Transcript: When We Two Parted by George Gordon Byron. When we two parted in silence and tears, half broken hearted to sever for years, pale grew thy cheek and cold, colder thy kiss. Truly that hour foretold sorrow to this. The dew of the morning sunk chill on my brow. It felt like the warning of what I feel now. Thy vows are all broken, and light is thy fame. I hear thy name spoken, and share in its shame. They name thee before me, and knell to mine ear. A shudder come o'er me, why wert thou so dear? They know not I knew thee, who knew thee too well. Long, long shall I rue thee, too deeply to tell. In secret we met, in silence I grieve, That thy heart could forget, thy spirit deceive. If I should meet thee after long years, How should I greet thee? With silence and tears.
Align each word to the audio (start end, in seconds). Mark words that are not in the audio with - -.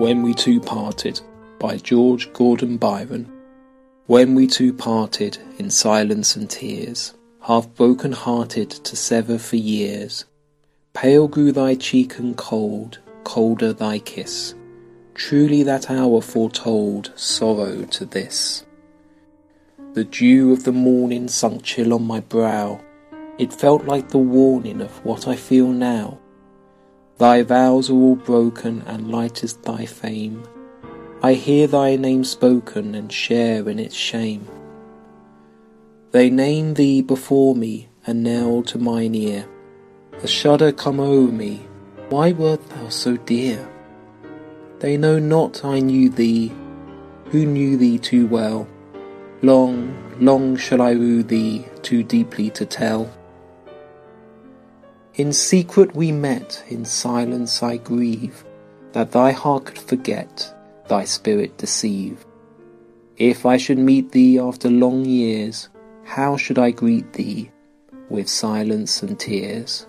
When 0.00 0.22
We 0.22 0.32
Two 0.32 0.62
Parted 0.62 1.20
by 1.58 1.76
George 1.76 2.32
Gordon 2.32 2.78
Byron. 2.78 3.30
When 4.06 4.34
we 4.34 4.46
two 4.46 4.72
parted 4.72 5.36
in 5.58 5.68
silence 5.68 6.36
and 6.36 6.48
tears, 6.48 7.12
half 7.42 7.68
broken 7.74 8.12
hearted 8.12 8.70
to 8.70 8.96
sever 8.96 9.36
for 9.36 9.56
years, 9.56 10.24
pale 10.94 11.28
grew 11.28 11.52
thy 11.52 11.74
cheek 11.74 12.18
and 12.18 12.34
cold, 12.34 12.98
colder 13.24 13.74
thy 13.74 13.98
kiss. 13.98 14.54
Truly 15.12 15.62
that 15.64 15.90
hour 15.90 16.22
foretold 16.22 17.12
sorrow 17.14 17.82
to 17.82 18.06
this. 18.06 18.64
The 19.92 20.04
dew 20.04 20.50
of 20.54 20.64
the 20.64 20.72
morning 20.72 21.28
sunk 21.28 21.62
chill 21.62 21.92
on 21.92 22.06
my 22.06 22.20
brow. 22.20 22.80
It 23.36 23.52
felt 23.52 23.84
like 23.84 24.08
the 24.08 24.16
warning 24.16 24.80
of 24.80 25.04
what 25.04 25.28
I 25.28 25.36
feel 25.36 25.68
now. 25.68 26.18
Thy 27.20 27.42
vows 27.42 27.90
are 27.90 27.92
all 27.92 28.16
broken, 28.16 28.82
and 28.86 29.10
light 29.10 29.44
is 29.44 29.52
thy 29.52 29.84
fame. 29.84 30.42
I 31.22 31.34
hear 31.34 31.66
thy 31.66 31.96
name 31.96 32.24
spoken, 32.24 32.94
and 32.94 33.12
share 33.12 33.68
in 33.68 33.78
its 33.78 33.94
shame. 33.94 34.48
They 36.12 36.30
name 36.30 36.72
thee 36.72 37.02
before 37.02 37.54
me, 37.54 37.90
and 38.06 38.22
knell 38.22 38.62
to 38.62 38.78
mine 38.78 39.14
ear. 39.14 39.46
A 40.22 40.26
shudder 40.26 40.72
come 40.72 40.98
o'er 40.98 41.30
me, 41.30 41.60
why 42.08 42.32
wert 42.32 42.66
thou 42.70 42.88
so 42.88 43.18
dear? 43.18 43.68
They 44.78 44.96
know 44.96 45.18
not 45.18 45.62
I 45.62 45.80
knew 45.80 46.08
thee, 46.08 46.50
who 47.26 47.44
knew 47.44 47.76
thee 47.76 47.98
too 47.98 48.28
well. 48.28 48.66
Long, 49.42 49.94
long 50.20 50.56
shall 50.56 50.80
I 50.80 50.92
rue 50.92 51.22
thee, 51.22 51.66
too 51.82 52.02
deeply 52.02 52.48
to 52.52 52.64
tell. 52.64 53.12
In 55.20 55.34
secret 55.34 55.94
we 55.94 56.12
met, 56.12 56.64
in 56.70 56.86
silence 56.86 57.62
I 57.62 57.76
grieve, 57.76 58.42
That 58.92 59.12
thy 59.12 59.32
heart 59.32 59.66
could 59.66 59.76
forget, 59.78 60.32
thy 60.88 61.04
spirit 61.04 61.58
deceive. 61.58 62.24
If 63.18 63.44
I 63.44 63.58
should 63.58 63.76
meet 63.76 64.12
thee 64.12 64.38
after 64.38 64.70
long 64.70 65.04
years, 65.04 65.68
How 66.04 66.38
should 66.38 66.58
I 66.58 66.70
greet 66.70 67.12
thee? 67.12 67.50
With 68.08 68.30
silence 68.30 69.02
and 69.02 69.20
tears. 69.20 69.86